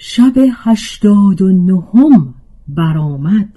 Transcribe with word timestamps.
شب 0.00 0.32
هشتاد 0.64 1.42
و 1.42 1.48
نهم 1.48 2.34
برآمد. 2.68 3.48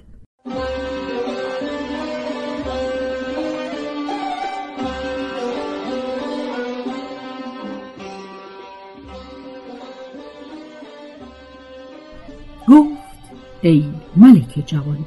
گفت 12.68 12.92
ای 13.62 13.84
ملک 14.16 14.62
جوانبخت 14.66 15.06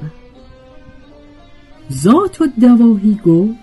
ذات 1.92 2.42
و 2.42 2.48
دواهی 2.62 3.20
گفت 3.26 3.56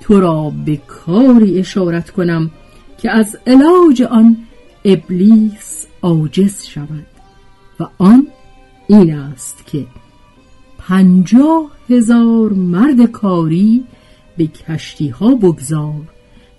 تو 0.00 0.20
را 0.20 0.52
به 0.66 0.76
کاری 0.76 1.58
اشارت 1.58 2.10
کنم 2.10 2.50
که 2.98 3.10
از 3.10 3.38
علاج 3.46 4.02
آن 4.02 4.36
ابلیس 4.84 5.85
عاجز 6.02 6.64
شود 6.64 7.06
و 7.80 7.86
آن 7.98 8.26
این 8.88 9.14
است 9.14 9.66
که 9.66 9.86
پنجاه 10.78 11.70
هزار 11.90 12.52
مرد 12.52 13.10
کاری 13.10 13.84
به 14.36 14.46
کشتی 14.46 15.08
ها 15.08 15.34
بگذار 15.34 16.02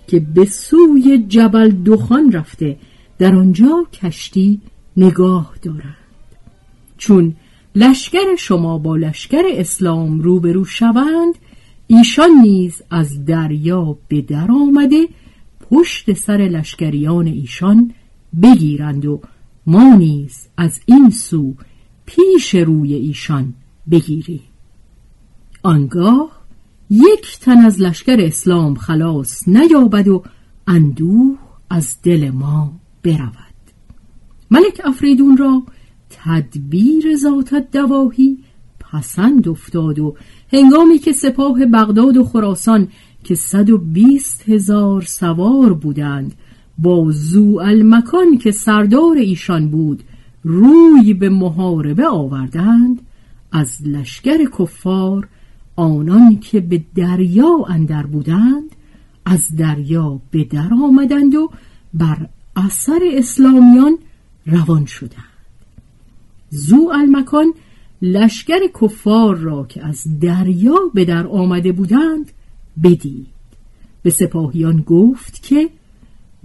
که 0.06 0.20
به 0.20 0.44
سوی 0.44 1.24
جبل 1.28 1.70
دخان 1.70 2.32
رفته 2.32 2.76
در 3.18 3.34
آنجا 3.34 3.86
کشتی 3.92 4.60
نگاه 4.96 5.54
دارند. 5.62 5.96
چون 6.98 7.36
لشکر 7.74 8.36
شما 8.38 8.78
با 8.78 8.96
لشکر 8.96 9.42
اسلام 9.52 10.20
روبرو 10.20 10.64
شوند 10.64 11.34
ایشان 11.86 12.30
نیز 12.42 12.82
از 12.90 13.24
دریا 13.24 13.98
به 14.08 14.20
در 14.20 14.50
آمده 14.50 15.08
پشت 15.70 16.12
سر 16.12 16.36
لشکریان 16.36 17.26
ایشان 17.26 17.94
بگیرند 18.42 19.06
و 19.06 19.20
ما 19.66 19.94
نیز 19.94 20.48
از 20.56 20.80
این 20.86 21.10
سو 21.10 21.54
پیش 22.06 22.54
روی 22.54 22.94
ایشان 22.94 23.54
بگیریم. 23.90 24.42
آنگاه 25.62 26.38
یک 26.90 27.38
تن 27.40 27.58
از 27.58 27.80
لشکر 27.80 28.16
اسلام 28.20 28.74
خلاص 28.74 29.48
نیابد 29.48 30.08
و 30.08 30.22
اندوه 30.66 31.38
از 31.70 31.96
دل 32.02 32.30
ما 32.30 32.72
برود. 33.02 33.32
ملک 34.50 34.80
افریدون 34.84 35.36
را 35.36 35.62
تدبیر 36.10 37.16
ذات 37.16 37.54
دواهی 37.54 38.38
پسند 38.80 39.48
افتاد 39.48 39.98
و 39.98 40.16
هنگامی 40.52 40.98
که 40.98 41.12
سپاه 41.12 41.66
بغداد 41.66 42.16
و 42.16 42.24
خراسان 42.24 42.88
که 43.24 43.34
صد 43.34 43.70
و 43.70 43.78
بیست 43.78 44.48
هزار 44.48 45.02
سوار 45.02 45.72
بودند 45.72 46.34
با 46.78 47.10
زو 47.10 47.58
المکان 47.62 48.38
که 48.38 48.50
سردار 48.50 49.16
ایشان 49.16 49.68
بود 49.68 50.02
روی 50.44 51.14
به 51.14 51.28
محاربه 51.28 52.08
آوردند. 52.08 53.02
از 53.52 53.76
لشکر 53.86 54.44
کفار 54.58 55.28
آنان 55.76 56.40
که 56.40 56.60
به 56.60 56.82
دریا 56.94 57.64
اندر 57.68 58.06
بودند 58.06 58.76
از 59.24 59.56
دریا 59.56 60.20
به 60.30 60.44
در 60.44 60.68
آمدند 60.84 61.34
و 61.34 61.50
بر 61.94 62.28
اثر 62.56 63.00
اسلامیان 63.12 63.98
روان 64.46 64.86
شدند. 64.86 65.24
زو 66.50 66.90
المکان 66.94 67.52
لشکر 68.02 68.60
کفار 68.82 69.36
را 69.36 69.66
که 69.68 69.86
از 69.86 70.20
دریا 70.20 70.76
به 70.94 71.04
در 71.04 71.26
آمده 71.26 71.72
بودند 71.72 72.32
بدید. 72.82 73.26
به 74.02 74.10
سپاهیان 74.10 74.80
گفت 74.80 75.42
که 75.42 75.70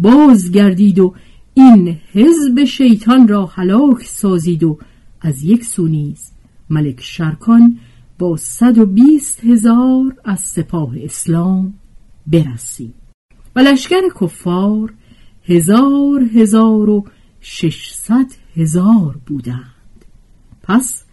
بازگردید 0.03 0.99
و 0.99 1.13
این 1.53 1.97
حزب 2.11 2.63
شیطان 2.63 3.27
را 3.27 3.45
هلاک 3.45 4.03
سازید 4.05 4.63
و 4.63 4.77
از 5.21 5.43
یک 5.43 5.65
سو 5.65 5.87
نیز 5.87 6.31
ملک 6.69 7.01
شرکان 7.01 7.79
با 8.19 8.37
صد 8.37 8.77
و 8.77 8.85
بیست 8.85 9.43
هزار 9.43 10.15
از 10.25 10.39
سپاه 10.39 10.93
اسلام 10.97 11.73
برسید. 12.27 12.93
و 13.55 13.59
لشکر 13.59 14.01
کفار 14.21 14.93
هزار 15.45 16.23
هزار 16.35 16.89
و 16.89 17.05
ششصد 17.41 18.27
هزار 18.55 19.17
بودند. 19.25 20.05
پس 20.63 21.03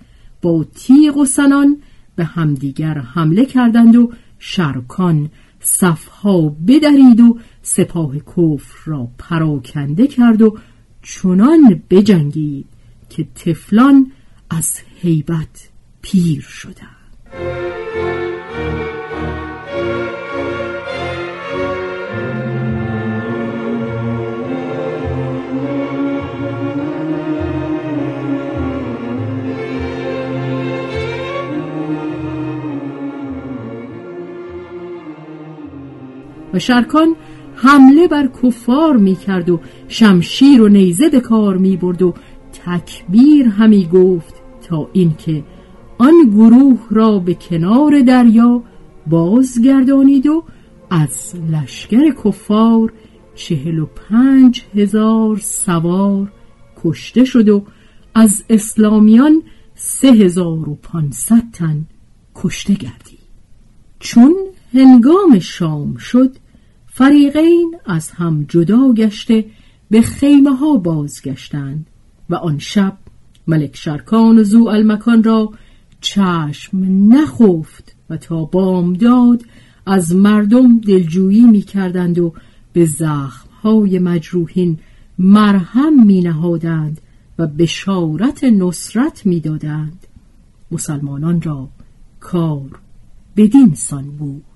با 0.43 0.65
تیغ 0.75 1.17
و 1.17 1.25
سنان 1.25 1.77
به 2.17 2.25
همدیگر 2.25 2.99
حمله 2.99 3.47
کردند 3.47 3.97
و 3.97 4.13
شرکان 4.39 5.31
صفها 5.61 6.49
بدرید 6.49 7.21
و 7.21 7.39
سپاه 7.63 8.19
کفر 8.19 8.81
را 8.85 9.09
پراکنده 9.19 10.07
کرد 10.07 10.43
و 10.43 10.59
چنان 11.03 11.83
بجنگید 11.91 12.67
که 13.09 13.29
تفلان 13.35 14.13
از 14.51 14.81
هیبت 15.01 15.69
پیر 16.03 16.41
شدند. 16.41 17.00
و 36.55 36.59
شرکان 36.59 37.17
حمله 37.55 38.09
بر 38.09 38.29
کفار 38.43 38.97
می 38.97 39.17
کرد 39.17 39.51
و 39.51 39.61
شمشیر 39.89 40.63
و 40.63 40.69
نیزه 40.69 41.09
به 41.09 41.21
کار 41.21 41.57
می 41.57 41.77
برد 41.77 42.03
و 42.03 42.15
تکبیر 42.65 43.49
همی 43.49 43.89
گفت 43.93 44.35
تا 44.69 44.89
اینکه 44.93 45.45
آن 45.99 46.15
گروه 46.31 46.87
را 46.91 47.19
به 47.19 47.35
کنار 47.35 48.01
دریا 48.01 48.63
بازگردانید 49.07 50.27
و 50.27 50.45
از 50.91 51.35
لشکر 51.53 52.15
کفار 52.25 52.93
چهل 53.35 53.79
و 53.79 53.87
پنج 53.87 54.63
هزار 54.75 55.37
سوار 55.37 56.33
کشته 56.85 57.25
شد 57.25 57.49
و 57.49 57.65
از 58.15 58.45
اسلامیان 58.51 59.43
سه 59.75 60.09
هزار 60.09 60.69
و 60.69 60.79
پانصد 60.83 61.43
تن 61.53 61.87
کشته 62.35 62.75
گردید. 62.75 63.21
چون 63.99 64.35
هنگام 64.75 65.39
شام 65.39 65.97
شد 65.97 66.37
فریقین 66.87 67.77
از 67.87 68.11
هم 68.11 68.45
جدا 68.49 68.93
گشته 68.93 69.45
به 69.91 70.03
خیمه 70.03 70.57
ها 70.57 70.77
بازگشتند 70.77 71.87
و 72.31 72.35
آن 72.35 72.59
شب 72.59 72.97
ملک 73.47 73.77
شرکان 73.77 74.39
و 74.39 74.45
زو 74.45 74.69
المکان 74.69 75.23
را 75.23 75.53
چشم 76.01 76.79
نخفت 77.13 77.97
و 78.11 78.17
تا 78.17 78.45
بامداد 78.45 79.45
از 79.87 80.15
مردم 80.15 80.79
دلجویی 80.79 81.45
می 81.45 81.63
کردند 81.63 82.19
و 82.19 82.33
به 82.73 82.85
زخمهای 82.87 83.99
مجروحین 83.99 84.79
مرهم 85.19 86.07
می 86.07 86.21
نهادند 86.21 87.01
و 87.39 87.47
بشارت 87.47 88.45
نصرت 88.45 89.27
می 89.27 89.41
دادند 89.41 90.07
مسلمانان 90.71 91.43
را 91.43 91.69
کار 92.21 92.81
بدین 93.37 93.75
سان 93.75 94.05
بود. 94.05 94.50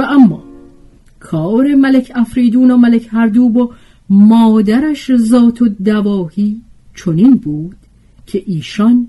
و 0.00 0.02
اما 0.02 0.42
کار 1.20 1.74
ملک 1.74 2.12
افریدون 2.14 2.70
و 2.70 2.76
ملک 2.76 3.08
هردوب 3.10 3.56
و 3.56 3.72
مادرش 4.10 5.16
ذات 5.16 5.62
و 5.62 5.68
دواهی 5.68 6.62
چنین 6.94 7.36
بود 7.36 7.76
که 8.26 8.42
ایشان 8.46 9.08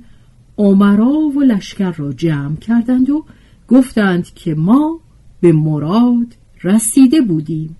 عمرا 0.57 1.13
و 1.13 1.41
لشکر 1.41 1.91
را 1.91 2.13
جمع 2.13 2.55
کردند 2.55 3.09
و 3.09 3.25
گفتند 3.67 4.33
که 4.33 4.55
ما 4.55 4.99
به 5.41 5.51
مراد 5.51 6.35
رسیده 6.63 7.21
بودیم 7.21 7.75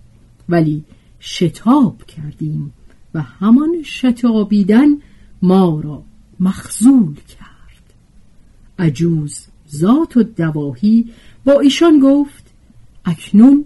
ولی 0.50 0.84
شتاب 1.20 2.04
کردیم 2.04 2.74
و 3.14 3.22
همان 3.22 3.84
شتابیدن 3.84 4.88
ما 5.42 5.82
را 5.84 6.04
مخزول 6.40 7.16
کرد. 7.16 7.94
عجوز 8.80 9.40
ذات 9.76 10.18
و 10.18 10.24
دواهی 10.24 11.06
با 11.46 11.60
ایشان 11.60 12.00
گفت 12.00 12.41
اکنون 13.06 13.66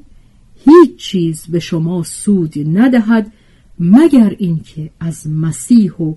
هیچ 0.66 0.96
چیز 0.98 1.46
به 1.50 1.60
شما 1.60 2.04
سود 2.04 2.54
ندهد 2.78 3.32
مگر 3.80 4.36
اینکه 4.40 4.90
از 5.00 5.30
مسیح 5.30 5.94
و 5.94 6.14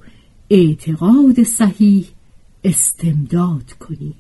اعتقاد 0.50 1.43
صحیح 1.43 2.06
استمداد 2.65 3.73
کنید. 3.73 4.15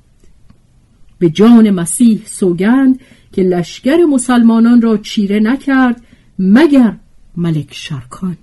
به 1.18 1.30
جان 1.30 1.70
مسیح 1.70 2.22
سوگند 2.26 3.00
که 3.32 3.42
لشکر 3.42 3.96
مسلمانان 3.96 4.82
را 4.82 4.96
چیره 4.96 5.40
نکرد 5.40 6.02
مگر 6.38 6.96
ملک 7.36 7.68
شرکان. 7.74 8.36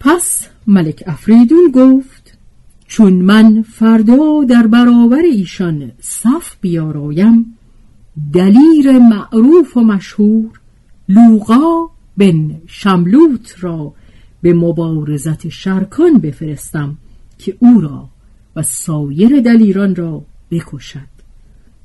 پس 0.00 0.46
ملک 0.66 1.02
افریدون 1.06 1.70
گفت 1.74 2.38
چون 2.86 3.12
من 3.12 3.62
فردا 3.62 4.44
در 4.48 4.66
برابر 4.66 5.22
ایشان 5.22 5.92
صف 6.00 6.56
بیارایم 6.60 7.57
دلیر 8.32 8.98
معروف 8.98 9.76
و 9.76 9.80
مشهور 9.80 10.60
لوقا 11.08 11.88
بن 12.16 12.60
شملوت 12.66 13.56
را 13.60 13.94
به 14.42 14.54
مبارزت 14.54 15.48
شرکان 15.48 16.18
بفرستم 16.18 16.96
که 17.38 17.56
او 17.58 17.80
را 17.80 18.08
و 18.56 18.62
سایر 18.62 19.40
دلیران 19.40 19.94
را 19.94 20.22
بکشد. 20.50 21.18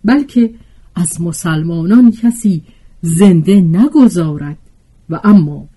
بلکه 0.03 0.53
از 0.95 1.21
مسلمانان 1.21 2.11
کسی 2.11 2.63
زنده 3.01 3.61
نگذارد 3.61 4.57
و 5.09 5.19
اما 5.23 5.67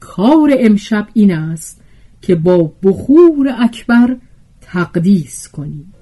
کار 0.00 0.54
امشب 0.58 1.08
این 1.14 1.32
است 1.32 1.80
که 2.22 2.34
با 2.34 2.72
بخور 2.82 3.54
اکبر 3.58 4.16
تقدیس 4.60 5.48
کنیم. 5.48 5.92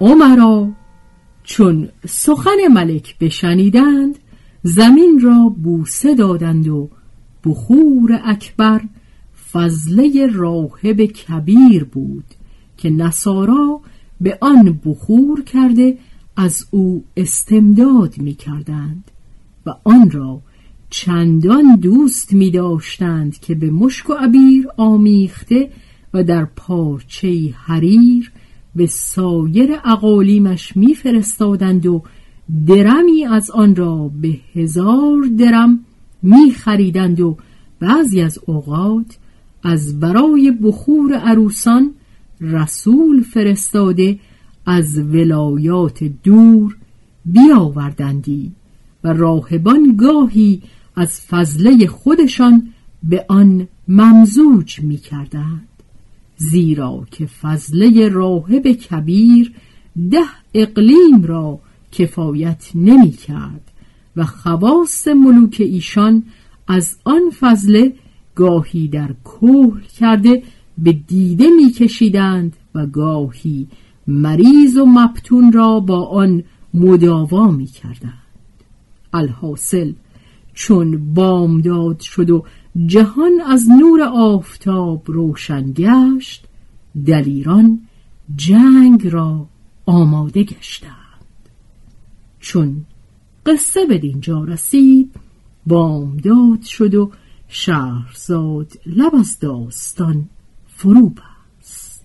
عمرا 0.00 0.68
چون 1.44 1.88
سخن 2.06 2.68
ملک 2.72 3.18
بشنیدند 3.18 4.18
زمین 4.62 5.20
را 5.22 5.48
بوسه 5.62 6.14
دادند 6.14 6.68
و 6.68 6.90
بخور 7.44 8.20
اکبر 8.24 8.80
فضله 9.52 10.26
راهب 10.26 11.04
کبیر 11.04 11.84
بود 11.84 12.24
که 12.76 12.90
نصارا 12.90 13.80
به 14.20 14.38
آن 14.40 14.80
بخور 14.84 15.44
کرده 15.44 15.98
از 16.36 16.66
او 16.70 17.04
استمداد 17.16 18.18
می 18.18 18.34
کردند 18.34 19.10
و 19.66 19.70
آن 19.84 20.10
را 20.10 20.40
چندان 20.90 21.76
دوست 21.76 22.32
می 22.32 22.50
داشتند 22.50 23.38
که 23.38 23.54
به 23.54 23.70
مشک 23.70 24.10
و 24.10 24.12
عبیر 24.12 24.68
آمیخته 24.76 25.70
و 26.14 26.24
در 26.24 26.44
پارچه 26.44 27.54
حریر 27.56 28.27
به 28.76 28.86
سایر 28.86 29.70
اقالیمش 29.84 30.76
میفرستادند 30.76 31.86
و 31.86 32.02
درمی 32.66 33.24
از 33.24 33.50
آن 33.50 33.76
را 33.76 34.10
به 34.20 34.36
هزار 34.54 35.22
درم 35.38 35.84
میخریدند 36.22 37.20
و 37.20 37.36
بعضی 37.80 38.20
از 38.20 38.38
اوقات 38.46 39.18
از 39.62 40.00
برای 40.00 40.50
بخور 40.62 41.14
عروسان 41.14 41.94
رسول 42.40 43.22
فرستاده 43.22 44.18
از 44.66 44.98
ولایات 44.98 46.04
دور 46.04 46.76
بیاوردندی 47.24 48.52
و 49.04 49.12
راهبان 49.12 49.96
گاهی 49.96 50.62
از 50.96 51.20
فضله 51.20 51.86
خودشان 51.86 52.68
به 53.02 53.24
آن 53.28 53.68
ممزوج 53.88 54.80
می 54.80 55.00
زیرا 56.38 57.06
که 57.10 57.26
فضله 57.26 58.08
راهب 58.08 58.72
کبیر 58.72 59.52
ده 60.10 60.26
اقلیم 60.54 61.22
را 61.22 61.60
کفایت 61.92 62.70
نمی 62.74 63.10
کرد 63.10 63.70
و 64.16 64.24
خواست 64.24 65.08
ملوک 65.08 65.56
ایشان 65.58 66.22
از 66.68 66.96
آن 67.04 67.30
فضله 67.40 67.94
گاهی 68.34 68.88
در 68.88 69.14
کوه 69.24 69.82
کرده 70.00 70.42
به 70.78 70.92
دیده 70.92 71.46
میکشیدند 71.56 72.56
و 72.74 72.86
گاهی 72.86 73.68
مریض 74.06 74.76
و 74.76 74.86
مبتون 74.86 75.52
را 75.52 75.80
با 75.80 76.06
آن 76.06 76.44
مداوا 76.74 77.50
می 77.50 77.66
کردند. 77.66 78.12
الحاصل 79.12 79.92
چون 80.54 81.14
بامداد 81.14 82.00
شد 82.00 82.30
و 82.30 82.44
جهان 82.86 83.40
از 83.46 83.70
نور 83.70 84.02
آفتاب 84.02 85.02
روشن 85.06 85.72
گشت 85.72 86.44
دلیران 87.06 87.80
جنگ 88.36 89.06
را 89.06 89.46
آماده 89.86 90.42
گشتند. 90.42 90.92
چون 92.40 92.84
قصه 93.46 93.86
به 93.86 93.98
دینجا 93.98 94.44
رسید 94.44 95.14
بامداد 95.66 96.62
شد 96.62 96.94
و 96.94 97.10
شهرزاد 97.48 98.72
لب 98.86 99.14
از 99.14 99.38
داستان 99.38 100.28
فرو 100.66 101.08
بست. 101.08 102.04